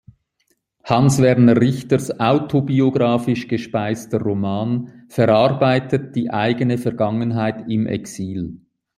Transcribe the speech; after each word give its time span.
Hans 0.83 1.21
Werner 1.21 1.61
Richters 1.61 2.19
autobiographisch 2.19 3.47
gespeister 3.47 4.19
Roman 4.19 5.05
verarbeitet 5.09 6.15
die 6.15 6.31
eigene 6.31 6.79
Vergangenheit 6.79 7.69
im 7.69 7.85
Exil. 7.85 8.59